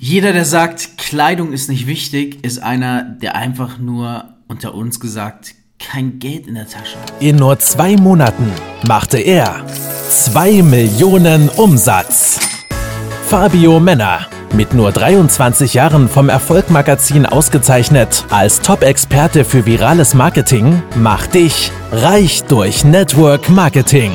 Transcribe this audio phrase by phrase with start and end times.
[0.00, 5.56] Jeder, der sagt, Kleidung ist nicht wichtig, ist einer, der einfach nur unter uns gesagt
[5.80, 7.12] kein Geld in der Tasche hat.
[7.20, 8.48] In nur zwei Monaten
[8.86, 12.38] machte er 2 Millionen Umsatz.
[13.26, 21.34] Fabio Männer, mit nur 23 Jahren vom Erfolgmagazin ausgezeichnet als Top-Experte für virales Marketing, macht
[21.34, 24.12] dich reich durch Network Marketing.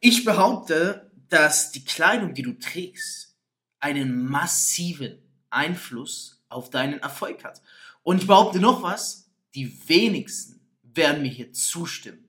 [0.00, 3.36] Ich behaupte, dass die Kleidung, die du trägst,
[3.80, 5.18] einen massiven
[5.50, 7.62] Einfluss auf deinen Erfolg hat.
[8.02, 12.28] Und ich behaupte noch was, die wenigsten werden mir hier zustimmen.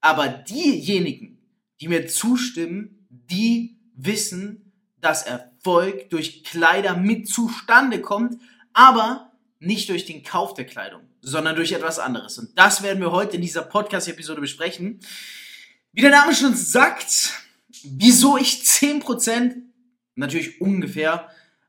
[0.00, 1.38] Aber diejenigen,
[1.80, 8.40] die mir zustimmen, die wissen, dass Erfolg durch Kleider mit zustande kommt,
[8.72, 12.38] aber nicht durch den Kauf der Kleidung, sondern durch etwas anderes.
[12.38, 15.00] Und das werden wir heute in dieser Podcast-Episode besprechen.
[15.92, 17.32] Wie der Name schon sagt,
[17.88, 19.56] wieso ich 10%,
[20.14, 21.28] natürlich ungefähr,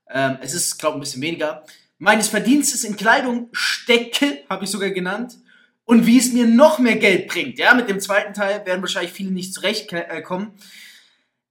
[0.09, 1.63] ähm, es ist, glaube ich, ein bisschen weniger,
[1.97, 5.37] meines Verdienstes in Kleidung stecke, habe ich sogar genannt,
[5.85, 7.59] und wie es mir noch mehr Geld bringt.
[7.59, 10.53] Ja, mit dem zweiten Teil werden wahrscheinlich viele nicht zurechtkommen.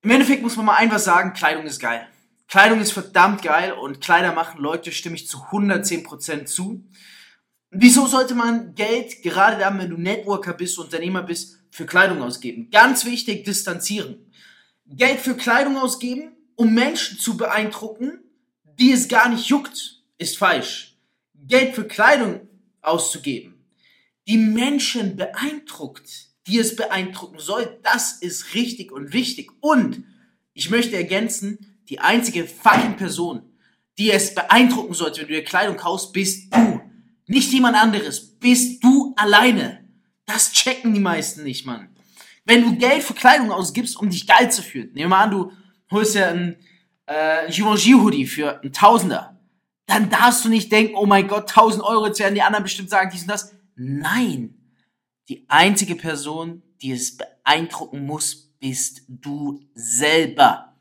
[0.03, 2.07] Im Endeffekt muss man mal ein was sagen, Kleidung ist geil.
[2.49, 6.85] Kleidung ist verdammt geil und Kleider machen Leute, stimme ich zu 110% zu.
[7.71, 12.69] Wieso sollte man Geld, gerade dann, wenn du Networker bist, Unternehmer bist, für Kleidung ausgeben?
[12.73, 14.30] Ganz wichtig, distanzieren.
[14.91, 18.25] Geld für Kleidung ausgeben, um Menschen zu beeindrucken,
[18.79, 20.97] die es gar nicht juckt, ist falsch.
[21.35, 22.49] Geld für Kleidung
[22.83, 23.65] auszugeben,
[24.27, 29.53] die Menschen beeindruckt, die es beeindrucken soll, das ist richtig und wichtig.
[29.61, 30.03] Und
[30.55, 33.43] ich möchte ergänzen, die einzige fucking Person,
[33.97, 36.81] die es beeindrucken sollte, wenn du dir Kleidung kaufst, bist du.
[37.27, 38.39] Nicht jemand anderes.
[38.39, 39.89] Bist du alleine.
[40.27, 41.91] Das checken die meisten nicht, Mann
[42.51, 45.53] wenn du Geld für Kleidung ausgibst, um dich geil zu fühlen, nehmen wir an, du
[45.89, 46.57] holst ja ein
[47.07, 49.39] äh, Givenchy-Hoodie für einen Tausender,
[49.87, 52.91] dann darfst du nicht denken, oh mein Gott, 1000 Euro, jetzt werden die anderen bestimmt
[52.91, 53.55] sagen, dies und das.
[53.77, 54.57] Nein,
[55.29, 60.75] die einzige Person, die es beeindrucken muss, bist du selber.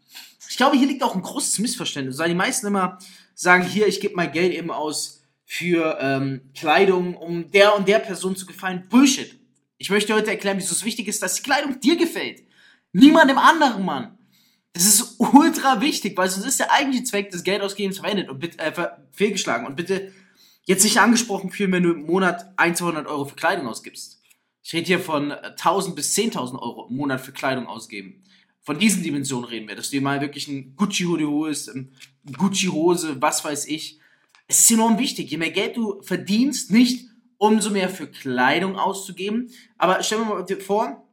[0.50, 2.98] Ich glaube, hier liegt auch ein großes Missverständnis, weil die meisten immer
[3.36, 8.00] sagen, hier, ich gebe mein Geld eben aus für ähm, Kleidung, um der und der
[8.00, 8.88] Person zu gefallen.
[8.90, 9.39] Bullshit.
[9.80, 12.44] Ich möchte heute erklären, wieso es wichtig ist, dass die Kleidung dir gefällt.
[12.92, 14.18] Niemandem anderen, Mann.
[14.74, 18.60] Das ist ultra wichtig, weil sonst ist der eigentliche Zweck des Geldausgebens verwendet und bitte,
[18.60, 19.66] äh, fehlgeschlagen.
[19.66, 20.12] Und bitte
[20.66, 24.22] jetzt nicht angesprochen fühlen, wenn du im Monat 1, 200 Euro für Kleidung ausgibst.
[24.62, 28.24] Ich rede hier von 1000 bis 10.000 Euro im Monat für Kleidung ausgeben.
[28.62, 31.96] Von diesen Dimensionen reden wir, dass du dir mal wirklich ein Gucci-Hoodie holst, ein
[32.38, 34.00] Gucci-Hose, was weiß ich.
[34.48, 35.32] Es ist enorm wichtig.
[35.32, 37.09] Je mehr Geld du verdienst, nicht
[37.40, 39.50] umso mehr für Kleidung auszugeben.
[39.80, 41.08] Aber stell dir mal vor,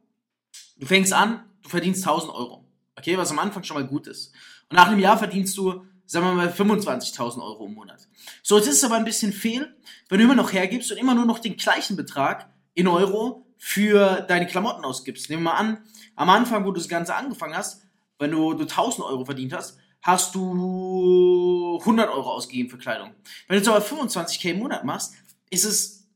[0.77, 2.65] du fängst an, du verdienst 1000 Euro.
[2.95, 4.33] Okay, was am Anfang schon mal gut ist.
[4.69, 8.07] Und nach einem Jahr verdienst du, sagen wir mal, 25.000 Euro im Monat.
[8.43, 9.75] So, jetzt ist es aber ein bisschen fehl,
[10.09, 14.21] wenn du immer noch hergibst und immer nur noch den gleichen Betrag in Euro für
[14.27, 15.29] deine Klamotten ausgibst.
[15.29, 15.77] Nehmen wir mal an,
[16.15, 17.83] am Anfang, wo du das Ganze angefangen hast,
[18.19, 23.11] wenn du, du 1000 Euro verdient hast, hast du 100 Euro ausgegeben für Kleidung.
[23.47, 25.13] Wenn du jetzt aber 25k im Monat machst,
[25.49, 26.06] ist es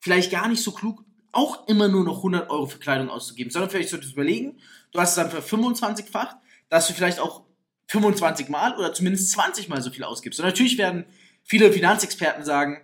[0.00, 3.70] vielleicht gar nicht so klug, auch immer nur noch 100 Euro für Kleidung auszugeben, sondern
[3.70, 4.58] vielleicht solltest du überlegen,
[4.92, 6.36] du hast es dann für 25-fach,
[6.68, 7.42] dass du vielleicht auch
[7.88, 10.40] 25 Mal oder zumindest 20 Mal so viel ausgibst.
[10.40, 11.04] Und natürlich werden
[11.42, 12.80] viele Finanzexperten sagen,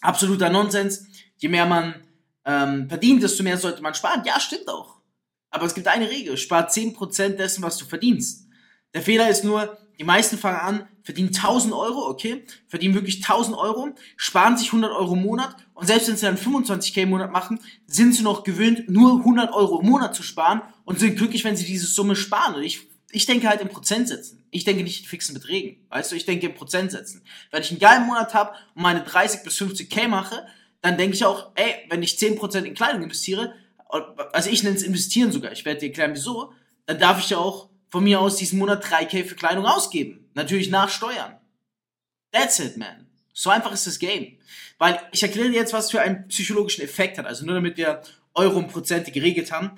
[0.00, 1.06] absoluter Nonsens,
[1.38, 1.94] je mehr man
[2.44, 4.22] ähm, verdient, desto mehr sollte man sparen.
[4.24, 5.00] Ja, stimmt auch.
[5.50, 8.46] Aber es gibt eine Regel, spar 10% dessen, was du verdienst.
[8.94, 13.56] Der Fehler ist nur, die meisten fangen an, verdienen 1000 Euro, okay, verdienen wirklich 1000
[13.56, 17.32] Euro, sparen sich 100 Euro im Monat und selbst wenn sie dann 25k im Monat
[17.32, 21.44] machen, sind sie noch gewöhnt, nur 100 Euro im Monat zu sparen und sind glücklich,
[21.44, 22.56] wenn sie diese Summe sparen.
[22.56, 24.44] Und ich, ich denke halt in Prozentsätzen.
[24.50, 25.84] Ich denke nicht in fixen Beträgen.
[25.88, 27.22] Weißt du, ich denke in Prozentsätzen.
[27.50, 30.46] Wenn ich einen geilen Monat habe und meine 30 bis 50k mache,
[30.80, 33.54] dann denke ich auch, ey, wenn ich 10% in Kleidung investiere,
[34.32, 36.52] also ich nenne es investieren sogar, ich werde dir erklären wieso,
[36.86, 40.28] dann darf ich ja auch von mir aus diesen Monat 3k für Kleidung ausgeben.
[40.34, 41.38] Natürlich nach Steuern.
[42.32, 43.06] That's it, man.
[43.32, 44.38] So einfach ist das Game.
[44.78, 47.26] Weil ich erkläre dir jetzt, was für einen psychologischen Effekt hat.
[47.26, 48.02] Also nur damit wir
[48.34, 49.72] Euro und Prozente geregelt haben.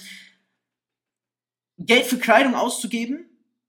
[1.79, 3.27] Geld für Kleidung auszugeben,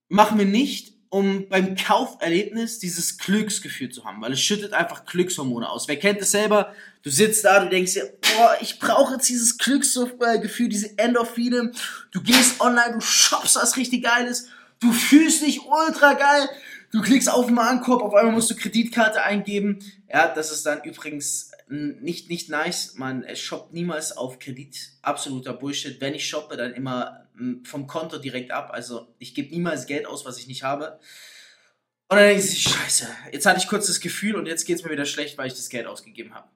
[0.10, 5.70] machen wir nicht, um beim Kauferlebnis dieses Glücksgefühl zu haben, weil es schüttet einfach Glückshormone
[5.70, 5.90] aus.
[5.90, 6.74] Wer kennt es selber?
[7.04, 11.74] Du sitzt da, du denkst dir, boah, ich brauche jetzt dieses Glücksgefühl, diese Endorphine.
[12.12, 14.48] Du gehst online, du shoppst was richtig Geiles,
[14.80, 16.48] du fühlst dich ultra geil,
[16.94, 19.80] du klickst auf den Warenkorb, auf einmal musst du Kreditkarte eingeben.
[20.10, 22.96] Ja, das ist dann übrigens nicht, nicht nice.
[22.96, 24.92] Man shoppt niemals auf Kredit.
[25.02, 26.00] Absoluter Bullshit.
[26.00, 27.31] Wenn ich shoppe, dann immer mm,
[27.64, 28.70] vom Konto direkt ab.
[28.72, 31.00] Also ich gebe niemals Geld aus, was ich nicht habe.
[32.08, 34.84] Und dann denke ich, scheiße, jetzt hatte ich kurz das Gefühl und jetzt geht es
[34.84, 36.48] mir wieder schlecht, weil ich das Geld ausgegeben habe.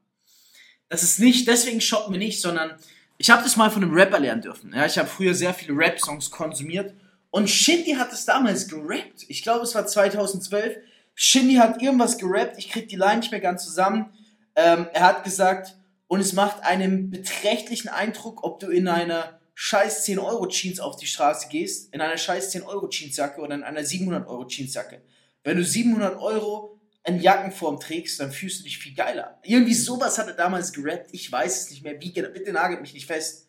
[0.90, 2.76] Das ist nicht, deswegen shoppen wir nicht, sondern
[3.18, 4.74] ich habe das mal von einem Rapper lernen dürfen.
[4.74, 6.94] Ja, ich habe früher sehr viele Rap-Songs konsumiert
[7.32, 9.26] und Shindy hat es damals gerappt.
[9.28, 10.78] Ich glaube, es war 2012.
[11.16, 14.10] Shindy hat irgendwas gerappt, ich krieg die Line nicht mehr ganz zusammen.
[14.56, 15.76] Ähm, er hat gesagt,
[16.08, 20.98] und es macht einen beträchtlichen Eindruck, ob du in einer scheiß 10 Euro Jeans auf
[20.98, 25.02] die Straße gehst, in einer scheiß 10 Euro Jeansjacke oder in einer 700 Euro Jeansjacke.
[25.44, 29.40] Wenn du 700 Euro in Jackenform trägst, dann fühlst du dich viel geiler.
[29.44, 31.10] Irgendwie sowas hat er damals gerappt.
[31.14, 32.00] Ich weiß es nicht mehr.
[32.02, 33.48] Wie, bitte nagelt mich nicht fest.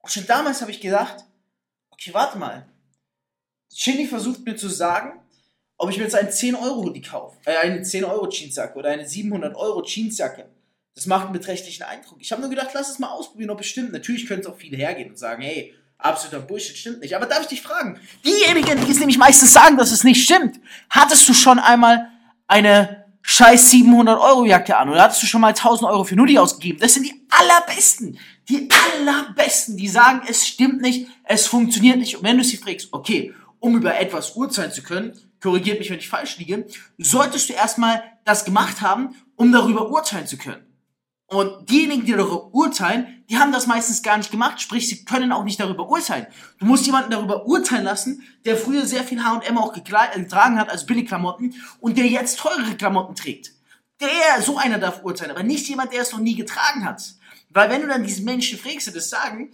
[0.00, 1.24] Und schon damals habe ich gedacht,
[1.90, 2.66] okay, warte mal.
[3.72, 5.20] Shindy versucht mir zu sagen,
[5.76, 8.90] ob ich mir jetzt einen 10 Euro Hoodie kaufe, äh, eine 10 Euro Jeansjacke oder
[8.90, 10.48] eine 700 Euro Jeansjacke.
[10.94, 12.18] Das macht einen beträchtlichen Eindruck.
[12.20, 13.92] Ich habe nur gedacht, lass es mal ausprobieren, ob es stimmt.
[13.92, 17.16] Natürlich können es auch viele hergehen und sagen, hey, absoluter Bullshit, stimmt nicht.
[17.16, 17.98] Aber darf ich dich fragen?
[18.24, 20.60] Diejenigen, die es nämlich meistens sagen, dass es nicht stimmt,
[20.90, 22.08] hattest du schon einmal
[22.46, 26.38] eine scheiß 700 Euro Jacke an oder hattest du schon mal 1000 Euro für Nudie
[26.38, 26.78] ausgegeben?
[26.78, 28.18] Das sind die allerbesten,
[28.48, 32.16] die allerbesten, die sagen, es stimmt nicht, es funktioniert nicht.
[32.16, 35.98] Und wenn du sie fragst, okay, um über etwas urteilen zu können, korrigiert mich, wenn
[35.98, 36.66] ich falsch liege,
[36.98, 40.73] solltest du erstmal das gemacht haben, um darüber urteilen zu können.
[41.26, 45.32] Und diejenigen, die darüber urteilen, die haben das meistens gar nicht gemacht, sprich, sie können
[45.32, 46.26] auch nicht darüber urteilen.
[46.58, 50.86] Du musst jemanden darüber urteilen lassen, der früher sehr viel H&M auch getragen hat als
[50.86, 53.52] Billigklamotten und der jetzt teurere Klamotten trägt.
[54.00, 57.02] Der, so einer darf urteilen, aber nicht jemand, der es noch nie getragen hat.
[57.48, 59.50] Weil wenn du dann diesen Menschen fragst, die das sagen,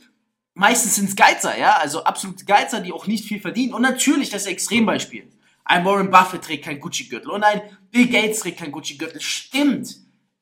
[0.54, 3.74] meistens sind es Geizer, ja, also absolute Geizer, die auch nicht viel verdienen.
[3.74, 5.30] Und natürlich das Extrembeispiel.
[5.64, 7.60] Ein Warren Buffett trägt kein Gucci-Gürtel und ein
[7.92, 9.20] Bill Gates trägt kein Gucci-Gürtel.
[9.20, 9.96] Stimmt.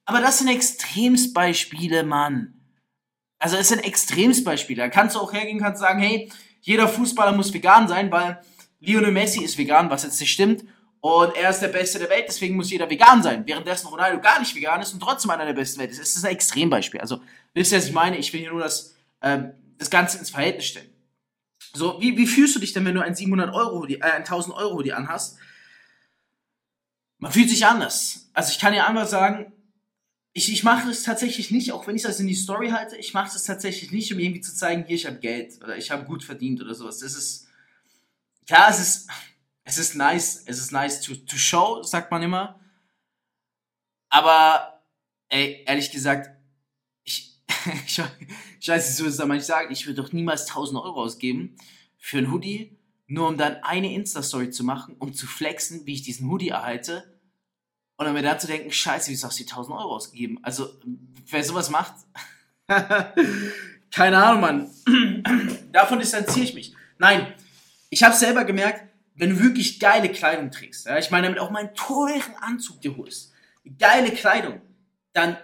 [0.08, 2.55] Aber das sind Extremsbeispiele, Mann.
[3.38, 4.81] Also es sind Extremsbeispiele.
[4.81, 6.32] Da kannst du auch hergehen, kannst sagen, hey,
[6.62, 8.40] jeder Fußballer muss vegan sein, weil
[8.81, 10.64] Lionel Messi ist vegan, was jetzt nicht stimmt.
[11.00, 13.46] Und er ist der Beste der Welt, deswegen muss jeder vegan sein.
[13.46, 15.99] Währenddessen Ronaldo gar nicht vegan ist und trotzdem einer der besten Welt ist.
[15.99, 17.02] Es ist ein Extrembeispiel.
[17.02, 17.20] Also,
[17.52, 18.16] wisst ihr, was ich meine?
[18.16, 19.40] Ich will hier nur das, äh,
[19.76, 20.88] das Ganze ins Verhältnis stellen.
[21.75, 24.56] So, wie, wie fühlst du dich denn, wenn du ein 700 Euro, äh, ein 1000
[24.56, 25.37] Euro Hoodie anhast?
[27.19, 28.31] Man fühlt sich anders.
[28.32, 29.52] Also ich kann dir einmal sagen,
[30.32, 33.14] ich, ich mache das tatsächlich nicht, auch wenn ich das in die Story halte, ich
[33.14, 36.04] mache das tatsächlich nicht, um irgendwie zu zeigen, hier, ich habe Geld oder ich habe
[36.04, 36.98] gut verdient oder sowas.
[36.98, 37.48] Das ist,
[38.46, 39.10] klar, es ist,
[39.64, 42.60] es ist nice, es ist nice to, to show, sagt man immer.
[44.10, 44.82] Aber,
[45.28, 46.30] ey, ehrlich gesagt,
[47.04, 47.42] ich,
[47.86, 48.02] ich,
[48.60, 51.56] ich weiß nicht, so ist manche sagen, ich würde doch niemals 1000 Euro ausgeben
[51.96, 56.02] für ein Hoodie, nur um dann eine Insta-Story zu machen, um zu flexen, wie ich
[56.02, 57.18] diesen Hoodie erhalte
[57.99, 60.39] und dann mir da zu denken, scheiße, wieso hast du die 1000 Euro ausgegeben?
[60.43, 60.71] Also,
[61.27, 61.95] wer sowas macht,
[63.91, 64.71] keine Ahnung, Mann.
[65.73, 66.75] Davon distanziere ich mich.
[66.99, 67.35] Nein,
[67.91, 68.85] ich habe selber gemerkt,
[69.17, 72.97] wenn du wirklich geile Kleidung trägst, ja, ich meine damit auch meinen teuren Anzug dir
[72.97, 73.33] holst,
[73.79, 74.61] geile Kleidung,
[75.12, 75.37] dann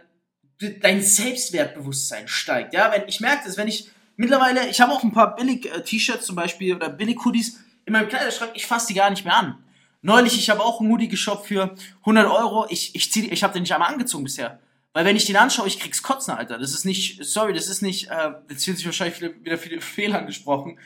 [0.81, 2.73] dein Selbstwertbewusstsein steigt.
[2.73, 5.83] Ja, wenn ich merke das, wenn ich mittlerweile, ich habe auch ein paar billig äh,
[5.83, 9.37] T-Shirts zum Beispiel oder billig Hoodies in meinem Kleiderschrank, ich fasse die gar nicht mehr
[9.37, 9.64] an.
[10.07, 12.67] Neulich, ich habe auch einen Hoodie geshoppt für 100 Euro.
[12.69, 14.59] Ich, ich, zieh, ich habe den nicht einmal angezogen bisher.
[14.93, 16.59] Weil wenn ich den anschaue, ich krieg's kotzen, Alter.
[16.59, 19.81] Das ist nicht, sorry, das ist nicht, äh, jetzt wird sich wahrscheinlich wieder, wieder viele
[19.81, 20.79] Fehler angesprochen.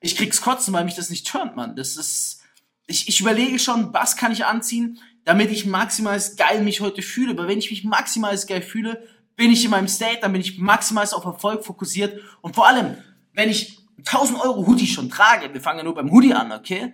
[0.00, 1.74] Ich krieg's kotzen, weil mich das nicht turnt, Mann.
[1.74, 2.42] Das ist,
[2.86, 7.34] ich, ich überlege schon, was kann ich anziehen, damit ich maximal geil mich heute fühle.
[7.38, 10.58] Weil wenn ich mich maximal geil fühle, bin ich in meinem State, dann bin ich
[10.58, 12.20] maximal auf Erfolg fokussiert.
[12.42, 12.98] Und vor allem,
[13.32, 16.92] wenn ich 1000 Euro Hoodie schon trage, wir fangen ja nur beim Hoodie an, okay?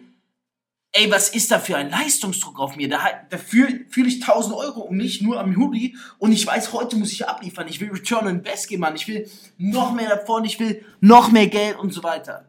[0.93, 2.89] Ey, was ist da für ein Leistungsdruck auf mir?
[2.89, 6.73] Da, da fühle fühl ich 1000 Euro um mich nur am Hoodie und ich weiß,
[6.73, 7.67] heute muss ich abliefern.
[7.69, 8.95] Ich will Return on Invest geben, Mann.
[8.95, 12.49] Ich will noch mehr davon, ich will noch mehr Geld und so weiter.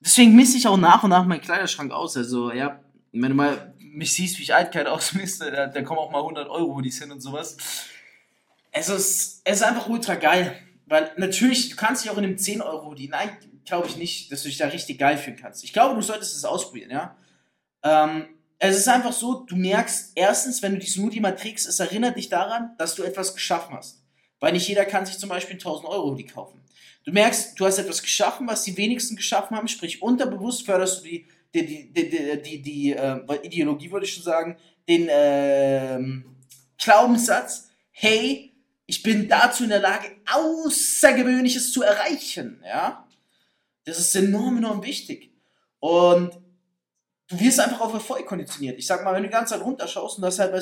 [0.00, 2.16] Deswegen misste ich auch nach und nach meinen Kleiderschrank aus.
[2.16, 2.80] Also, ja,
[3.12, 6.48] wenn du mal mich siehst, wie ich Altkeit ausmiste, da, da kommen auch mal 100
[6.48, 7.56] Euro Hoodies hin und sowas.
[8.70, 10.56] Es ist, es ist einfach ultra geil.
[10.88, 13.30] Weil natürlich, du kannst dich auch in einem 10 Euro Hoodie, nein,
[13.64, 15.62] glaube ich nicht, dass du dich da richtig geil fühlen kannst.
[15.62, 17.16] Ich glaube, du solltest es ausprobieren, ja.
[17.82, 18.26] Ähm,
[18.58, 22.16] es ist einfach so, du merkst erstens, wenn du die Smoothie mal trägst, es erinnert
[22.16, 24.02] dich daran, dass du etwas geschaffen hast.
[24.40, 26.60] Weil nicht jeder kann sich zum Beispiel 1000 Euro die kaufen.
[27.04, 31.08] Du merkst, du hast etwas geschaffen, was die wenigsten geschaffen haben, sprich unterbewusst förderst du
[31.08, 34.56] die, die, die, die, die, die, die äh, Ideologie, würde ich schon sagen,
[34.88, 35.98] den äh,
[36.78, 38.52] Glaubenssatz, hey,
[38.88, 43.06] ich bin dazu in der Lage, Außergewöhnliches zu erreichen, ja.
[43.84, 45.30] Das ist enorm, enorm wichtig.
[45.78, 46.32] Und
[47.28, 48.78] du wirst einfach auf Erfolg konditioniert.
[48.78, 50.54] Ich sag mal, wenn du die ganze Zeit runterschaust und das halt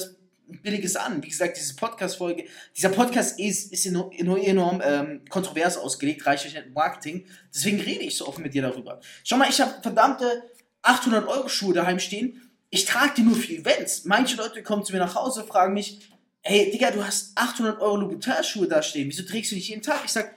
[0.48, 1.22] Billiges an.
[1.22, 7.26] Wie gesagt, diese Podcast-Folge, dieser Podcast ist, ist enorm, enorm ähm, kontrovers ausgelegt, Reichweite Marketing.
[7.54, 9.00] Deswegen rede ich so offen mit dir darüber.
[9.22, 10.50] Schau mal, ich habe verdammte
[10.82, 12.50] 800 Euro Schuhe daheim stehen.
[12.70, 14.04] Ich trage die nur für Events.
[14.04, 16.08] Manche Leute kommen zu mir nach Hause, fragen mich,
[16.46, 19.08] ey, Digga, du hast 800 Euro Louboutin-Schuhe da stehen.
[19.08, 20.00] Wieso trägst du nicht jeden Tag?
[20.04, 20.34] Ich sag,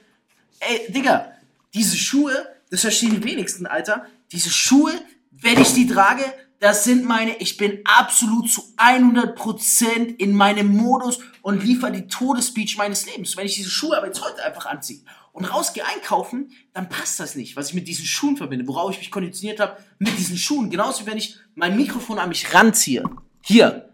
[0.59, 1.33] ey, Digga,
[1.73, 4.05] diese Schuhe, das verstehen die wenigsten, Alter.
[4.31, 4.91] Diese Schuhe,
[5.31, 6.23] wenn ich die trage,
[6.59, 12.75] das sind meine, ich bin absolut zu 100% in meinem Modus und liefere die Todesspeech
[12.77, 13.37] meines Lebens.
[13.37, 14.99] Wenn ich diese Schuhe aber jetzt heute einfach anziehe
[15.31, 18.97] und rausgehe einkaufen, dann passt das nicht, was ich mit diesen Schuhen verbinde, worauf ich
[18.97, 20.69] mich konditioniert habe, mit diesen Schuhen.
[20.69, 23.03] Genauso wie wenn ich mein Mikrofon an mich ranziehe.
[23.41, 23.93] Hier.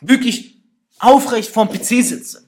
[0.00, 0.55] Wirklich
[0.98, 2.46] aufrecht vorm PC sitze.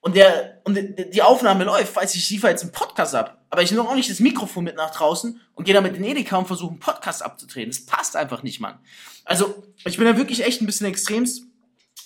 [0.00, 0.78] Und, der, und
[1.12, 3.44] die Aufnahme läuft, weiß ich, ich liefere jetzt einen Podcast ab.
[3.50, 6.04] Aber ich nehme auch nicht das Mikrofon mit nach draußen und gehe da mit den
[6.04, 7.70] Edeka und versuche einen Podcast abzutreten.
[7.70, 8.78] Das passt einfach nicht, Mann.
[9.24, 11.42] Also, ich bin da wirklich echt ein bisschen extremst.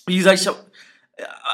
[0.06, 0.56] Wie gesagt, ich hab,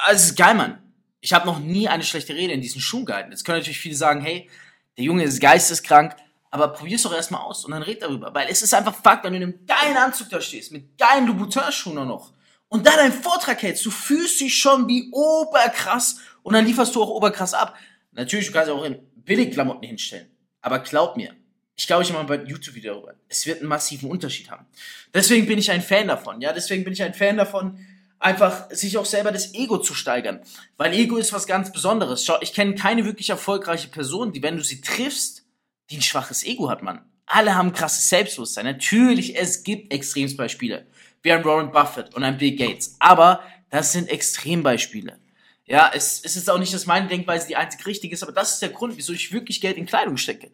[0.06, 0.78] also, es ist geil, Mann.
[1.20, 3.32] Ich habe noch nie eine schlechte Rede in diesen Schuhen gehalten.
[3.32, 4.48] Jetzt können natürlich viele sagen, hey,
[4.96, 6.14] der Junge ist geisteskrank,
[6.50, 8.32] aber probier's doch erstmal aus und dann red darüber.
[8.34, 11.26] Weil es ist einfach Fakt, wenn du in einem geilen Anzug da stehst, mit geilen
[11.26, 12.32] Louboutin-Schuhen noch,
[12.68, 17.02] und da deinen Vortrag hältst, du fühlst dich schon wie oberkrass und dann lieferst du
[17.02, 17.76] auch oberkrass ab.
[18.12, 20.28] Natürlich, du kannst auch in Billigklamotten hinstellen.
[20.60, 21.34] Aber glaub mir,
[21.76, 23.14] ich glaube, ich mache bei YouTube-Video darüber.
[23.28, 24.66] Es wird einen massiven Unterschied haben.
[25.14, 26.40] Deswegen bin ich ein Fan davon.
[26.40, 27.78] Ja, deswegen bin ich ein Fan davon,
[28.18, 30.40] einfach sich auch selber das Ego zu steigern.
[30.76, 32.24] Weil Ego ist was ganz Besonderes.
[32.24, 35.44] Schau, ich kenne keine wirklich erfolgreiche Person, die, wenn du sie triffst,
[35.90, 37.00] die ein schwaches Ego hat, Mann.
[37.24, 38.64] Alle haben krasses Selbstbewusstsein.
[38.64, 40.86] Natürlich, es gibt Extremsbeispiele
[41.22, 42.96] wie ein Warren Buffett und ein Bill Gates.
[42.98, 45.18] Aber das sind Extrembeispiele.
[45.66, 48.54] Ja, es, es ist auch nicht, dass meine Denkweise die einzig richtige ist, aber das
[48.54, 50.50] ist der Grund, wieso ich wirklich Geld in Kleidung stecke.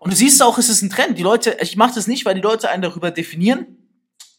[0.00, 1.18] Und du siehst auch, es ist ein Trend.
[1.18, 3.66] Die Leute, ich mache das nicht, weil die Leute einen darüber definieren,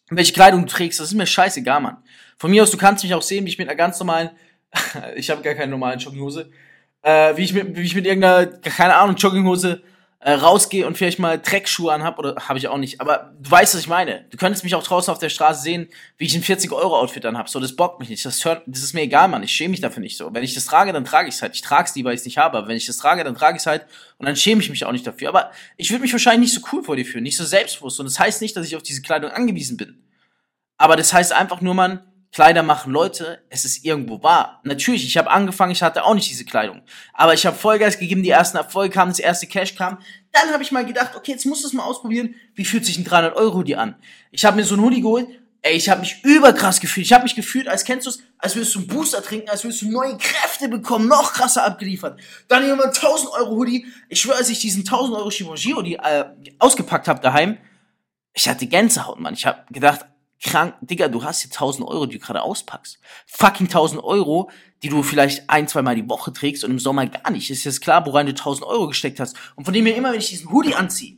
[0.10, 1.00] welche Kleidung du trägst.
[1.00, 1.98] Das ist mir scheißegal, Mann.
[2.38, 4.31] Von mir aus, du kannst mich auch sehen, wie ich mit einer ganz normalen,
[5.15, 6.51] ich habe gar keine normalen Jogginghose,
[7.01, 9.81] äh, wie ich mit, wie ich mit irgendeiner, keine Ahnung, Jogginghose
[10.19, 13.00] äh, rausgehe und vielleicht mal Dreckschuhe anhab oder habe ich auch nicht.
[13.01, 14.25] Aber du weißt, was ich meine.
[14.31, 17.50] Du könntest mich auch draußen auf der Straße sehen, wie ich ein 40-Euro-Outfit anhab.
[17.50, 18.25] So, das bockt mich nicht.
[18.25, 19.43] Das, hört, das ist mir egal, Mann.
[19.43, 20.33] Ich schäme mich dafür nicht so.
[20.33, 21.53] Wenn ich das trage, dann trage ich es halt.
[21.53, 22.57] Ich trage es nie, weil ich es nicht habe.
[22.57, 23.86] Aber wenn ich das trage, dann trage ich es halt
[24.17, 25.29] und dann schäme ich mich auch nicht dafür.
[25.29, 28.00] Aber ich würde mich wahrscheinlich nicht so cool vor dir fühlen, nicht so selbstbewusst.
[28.00, 30.03] Und das heißt nicht, dass ich auf diese Kleidung angewiesen bin.
[30.77, 34.62] Aber das heißt einfach nur, Mann, Kleider machen Leute, es ist irgendwo wahr.
[34.63, 36.81] Natürlich, ich habe angefangen, ich hatte auch nicht diese Kleidung.
[37.13, 39.98] Aber ich habe Vollgas gegeben, die ersten Erfolge kamen, das erste Cash kam.
[40.31, 42.36] Dann habe ich mal gedacht, okay, jetzt musst du es mal ausprobieren.
[42.53, 43.96] Wie fühlt sich ein 300 Euro Hoodie an?
[44.31, 45.27] Ich habe mir so ein Hoodie geholt.
[45.63, 47.05] Ey, ich habe mich überkrass gefühlt.
[47.05, 49.63] Ich habe mich gefühlt, als kennst du es, als würdest du einen Booster trinken, als
[49.63, 52.19] würdest du neue Kräfte bekommen, noch krasser abgeliefert.
[52.48, 53.86] Dann jemand 1000 Euro Hoodie.
[54.10, 56.25] Ich schwöre, als ich diesen 1000 Euro Givenchy Hoodie äh,
[56.60, 57.57] ausgepackt habe daheim,
[58.34, 59.34] ich hatte Gänsehaut, Mann.
[59.34, 60.05] Ich habe gedacht,
[60.41, 63.00] krank, Digga, du hast hier 1000 Euro, die du gerade auspackst.
[63.25, 64.50] Fucking 1000 Euro,
[64.84, 67.50] die du vielleicht ein, zwei Mal die Woche trägst und im Sommer gar nicht.
[67.50, 69.36] Ist jetzt klar, worein du 1000 Euro gesteckt hast.
[69.56, 71.17] Und von dem her immer, wenn ich diesen Hoodie anziehe,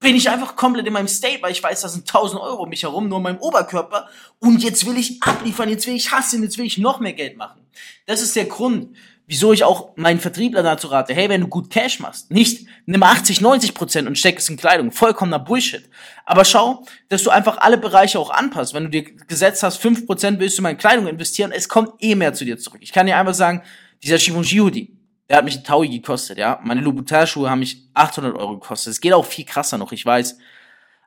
[0.00, 2.70] bin ich einfach komplett in meinem State, weil ich weiß, da sind 1000 Euro um
[2.70, 4.08] mich herum, nur in meinem Oberkörper.
[4.38, 7.36] Und jetzt will ich abliefern, jetzt will ich hassen, jetzt will ich noch mehr Geld
[7.36, 7.66] machen.
[8.06, 8.96] Das ist der Grund,
[9.30, 13.00] wieso ich auch meinen Vertriebler dazu rate, hey, wenn du gut Cash machst, nicht nimm
[13.00, 15.88] 80, 90 Prozent und steck es in Kleidung, vollkommener Bullshit.
[16.26, 18.74] Aber schau, dass du einfach alle Bereiche auch anpasst.
[18.74, 22.16] Wenn du dir gesetzt hast, 5 Prozent willst du in Kleidung investieren, es kommt eh
[22.16, 22.80] mehr zu dir zurück.
[22.82, 23.62] Ich kann dir einfach sagen,
[24.02, 26.58] dieser Givenchy Hoodie, der hat mich ein Taui gekostet, ja.
[26.64, 28.94] Meine Louboutin-Schuhe haben mich 800 Euro gekostet.
[28.94, 30.38] Es geht auch viel krasser noch, ich weiß.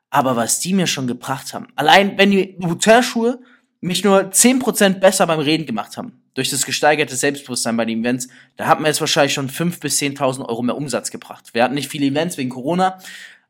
[0.08, 3.38] Aber was die mir schon gebracht haben, allein wenn die Louboutin-Schuhe
[3.82, 8.28] mich nur 10% besser beim Reden gemacht haben, durch das gesteigerte Selbstbewusstsein bei den Events,
[8.56, 11.50] da hat mir jetzt wahrscheinlich schon 5.000 bis 10.000 Euro mehr Umsatz gebracht.
[11.52, 12.98] Wir hatten nicht viele Events wegen Corona,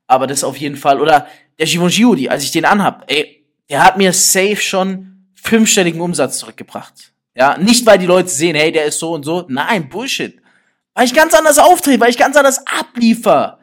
[0.07, 1.00] aber das auf jeden Fall.
[1.00, 1.26] Oder
[1.59, 6.38] der Givenchy Hoodie, als ich den anhab, ey, der hat mir safe schon fünfstelligen Umsatz
[6.38, 7.12] zurückgebracht.
[7.35, 9.45] Ja, nicht weil die Leute sehen, hey, der ist so und so.
[9.49, 10.41] Nein, Bullshit.
[10.95, 13.59] Weil ich ganz anders auftrete, weil ich ganz anders abliefer.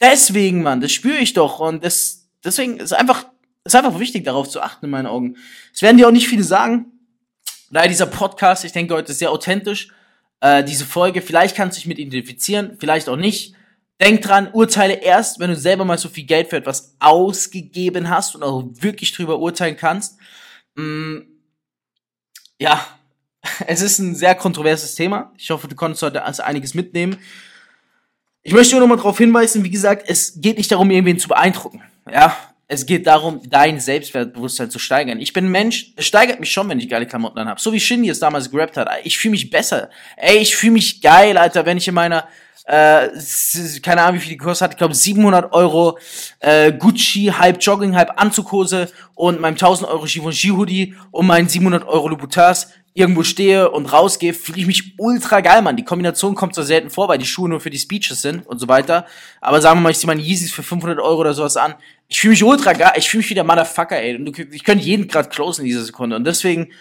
[0.00, 1.60] Deswegen, Mann, das spüre ich doch.
[1.60, 3.26] Und das, deswegen ist einfach,
[3.64, 5.36] ist einfach wichtig, darauf zu achten, in meinen Augen.
[5.72, 6.97] Es werden dir auch nicht viele sagen,
[7.70, 9.88] Daher dieser Podcast, ich denke heute ist sehr authentisch.
[10.40, 13.54] Äh, diese Folge, vielleicht kannst du dich mit identifizieren, vielleicht auch nicht.
[14.00, 18.36] Denk dran, urteile erst, wenn du selber mal so viel Geld für etwas ausgegeben hast
[18.36, 20.18] und auch wirklich drüber urteilen kannst.
[20.76, 21.18] Mm,
[22.58, 22.86] ja,
[23.66, 25.32] es ist ein sehr kontroverses Thema.
[25.36, 27.18] Ich hoffe, du konntest heute also einiges mitnehmen.
[28.42, 31.28] Ich möchte nur noch mal darauf hinweisen, wie gesagt, es geht nicht darum, irgendwen zu
[31.28, 31.82] beeindrucken.
[32.10, 32.34] Ja,
[32.70, 35.20] Es geht darum, dein Selbstwertbewusstsein zu steigern.
[35.20, 37.58] Ich bin ein Mensch, es steigert mich schon, wenn ich geile Klamotten anhabe.
[37.58, 38.90] So wie Shindy es damals gerappt hat.
[39.04, 39.88] Ich fühle mich besser.
[40.18, 42.28] Ey, ich fühle mich geil, Alter, wenn ich in meiner
[42.66, 43.08] äh,
[43.82, 45.98] keine Ahnung, wie viel die gekostet hat, ich glaube 700 Euro
[46.40, 51.88] äh, Gucci, halb Jogging, halb Anzughose und meinem 1000 Euro Givenchy Hoodie und meinen 700
[51.88, 55.76] Euro Louboutins irgendwo stehe und rausgehe, fühle ich mich ultra geil, Mann.
[55.76, 58.58] Die Kombination kommt so selten vor, weil die Schuhe nur für die Speeches sind und
[58.58, 59.06] so weiter.
[59.40, 61.74] Aber sagen wir mal, ich ziehe meine Yeezys für 500 Euro oder sowas an.
[62.08, 62.92] Ich fühle mich ultra geil.
[62.96, 64.16] Ich fühle mich wie der Motherfucker, ey.
[64.16, 66.16] Und ich könnte jeden gerade closen in dieser Sekunde.
[66.16, 66.72] Und deswegen,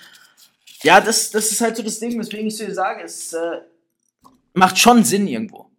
[0.81, 3.59] ja, das, das ist halt so das Ding, weswegen ich so dir sage, es äh,
[4.53, 5.69] macht schon Sinn irgendwo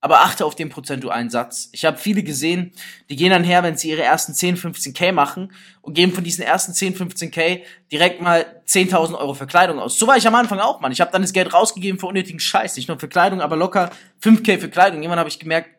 [0.00, 1.70] aber achte auf den prozentualen Satz.
[1.72, 2.72] Ich habe viele gesehen,
[3.10, 5.52] die gehen dann her, wenn sie ihre ersten 10, 15k machen
[5.82, 9.98] und geben von diesen ersten 10, 15k direkt mal 10.000 Euro für Kleidung aus.
[9.98, 10.92] So war ich am Anfang auch, Mann.
[10.92, 12.76] Ich habe dann das Geld rausgegeben für unnötigen Scheiß.
[12.76, 13.90] Nicht nur für Kleidung, aber locker
[14.22, 15.00] 5k für Kleidung.
[15.00, 15.70] Irgendwann habe ich gemerkt,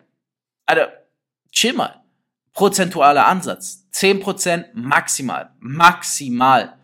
[0.66, 0.92] Alter,
[1.52, 2.04] chill mal.
[2.54, 3.88] Prozentualer Ansatz.
[3.94, 5.52] 10% maximal.
[5.60, 6.79] Maximal.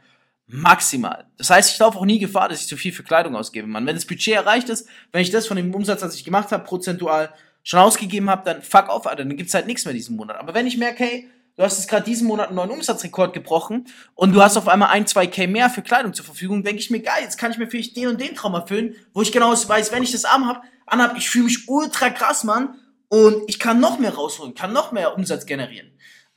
[0.47, 1.25] Maximal.
[1.37, 3.85] Das heißt, ich laufe auch nie Gefahr, dass ich zu viel für Kleidung ausgebe, Mann.
[3.85, 6.63] Wenn das Budget erreicht ist, wenn ich das von dem Umsatz, das ich gemacht habe,
[6.63, 7.33] prozentual
[7.63, 10.37] schon ausgegeben habe, dann fuck off, Alter, dann gibt's halt nichts mehr diesen Monat.
[10.37, 13.87] Aber wenn ich merke, hey, du hast jetzt gerade diesen Monat einen neuen Umsatzrekord gebrochen
[14.13, 16.91] und du hast auf einmal ein, zwei K mehr für Kleidung zur Verfügung, denke ich
[16.91, 19.51] mir, geil, jetzt kann ich mir vielleicht den und den Traum erfüllen, wo ich genau
[19.51, 22.75] weiß, wenn ich das Arm hab, anhab, ich fühle mich ultra krass, Mann,
[23.07, 25.91] und ich kann noch mehr rausholen, kann noch mehr Umsatz generieren.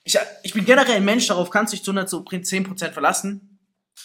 [0.05, 3.48] Ich, ich bin generell ein Mensch, darauf kannst du dich zu 110% verlassen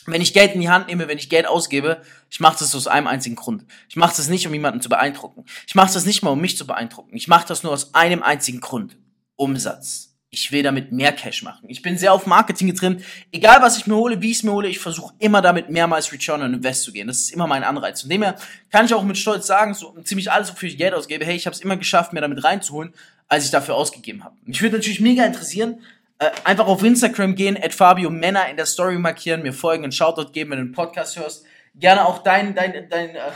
[0.06, 2.88] wenn ich Geld in die Hand nehme, wenn ich Geld ausgebe, ich mache das aus
[2.88, 3.66] einem einzigen Grund.
[3.90, 5.46] Ich mache das nicht, um jemanden zu beeindrucken.
[5.68, 7.16] Ich mache das nicht mal, um mich zu beeindrucken.
[7.16, 8.98] Ich mache das nur aus einem einzigen Grund.
[9.36, 10.10] Umsatz.
[10.30, 11.66] Ich will damit mehr Cash machen.
[11.68, 13.04] Ich bin sehr auf Marketing getrimmt.
[13.32, 16.12] Egal, was ich mir hole, wie ich es mir hole, ich versuche immer damit mehrmals
[16.12, 17.08] Return on Invest zu gehen.
[17.08, 18.02] Das ist immer mein Anreiz.
[18.02, 18.36] Von dem her
[18.72, 21.46] kann ich auch mit Stolz sagen, so ziemlich alles, wofür ich Geld ausgebe, hey, ich
[21.46, 22.94] habe es immer geschafft, mir damit reinzuholen,
[23.28, 24.36] als ich dafür ausgegeben habe.
[24.44, 25.82] Mich würde natürlich mega interessieren,
[26.24, 29.92] äh, einfach auf Instagram gehen, at Fabio Männer in der Story markieren, mir folgen, einen
[29.92, 31.44] Shoutout geben, wenn du den Podcast hörst.
[31.76, 33.32] Gerne auch dein, dein, dein, äh,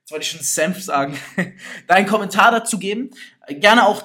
[0.00, 1.18] jetzt wollte ich schon Senf sagen,
[1.88, 3.10] deinen Kommentar dazu geben.
[3.48, 4.02] Gerne auch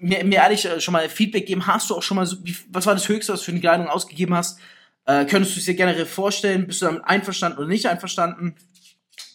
[0.00, 1.66] mir, mir ehrlich äh, schon mal Feedback geben.
[1.66, 3.60] Hast du auch schon mal so, wie, was war das Höchste, was du für eine
[3.60, 4.58] Kleidung ausgegeben hast?
[5.04, 6.66] Äh, könntest du es dir generell vorstellen?
[6.66, 8.54] Bist du damit einverstanden oder nicht einverstanden?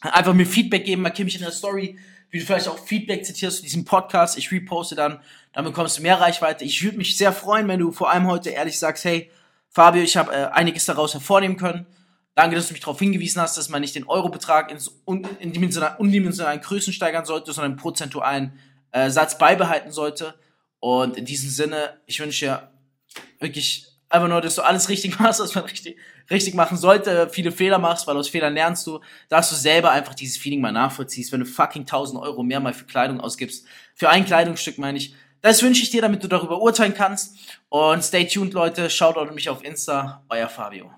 [0.01, 1.98] Einfach mir Feedback geben, markiere mich in der Story,
[2.31, 4.38] wie du vielleicht auch Feedback zitierst zu diesem Podcast.
[4.38, 5.19] Ich reposte dann,
[5.53, 6.63] dann bekommst du mehr Reichweite.
[6.63, 9.31] Ich würde mich sehr freuen, wenn du vor allem heute ehrlich sagst, hey,
[9.70, 11.86] Fabio, ich habe äh, einiges daraus hervornehmen können.
[12.36, 15.52] Danke, dass du mich darauf hingewiesen hast, dass man nicht den Eurobetrag ins un in
[15.52, 18.60] dimensionalen, undimensionalen Größen steigern sollte, sondern einen prozentualen
[18.91, 20.36] äh, Satz beibehalten sollte.
[20.80, 22.71] Und in diesem Sinne, ich wünsche dir
[23.39, 25.97] wirklich einfach nur, dass du alles richtig machst, was man richtig,
[26.30, 28.99] richtig machen sollte, viele Fehler machst, weil aus Fehlern lernst du,
[29.30, 32.73] dass du selber einfach dieses Feeling mal nachvollziehst, wenn du fucking 1000 Euro mehr mal
[32.73, 36.62] für Kleidung ausgibst, für ein Kleidungsstück meine ich, das wünsche ich dir, damit du darüber
[36.62, 37.36] urteilen kannst.
[37.69, 38.89] Und stay tuned, Leute.
[38.89, 40.23] Schaut auch mich auf Insta.
[40.30, 40.91] Euer Fabio.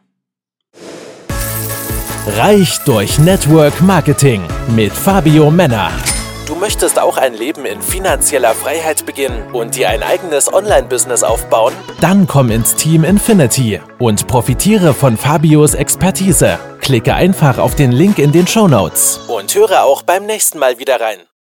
[2.25, 5.91] Reich durch Network Marketing mit Fabio Männer.
[6.45, 11.73] Du möchtest auch ein Leben in finanzieller Freiheit beginnen und dir ein eigenes Online-Business aufbauen?
[12.01, 16.59] Dann komm ins Team Infinity und profitiere von Fabios Expertise.
[16.79, 20.79] Klicke einfach auf den Link in den Show Notes und höre auch beim nächsten Mal
[20.79, 21.19] wieder rein.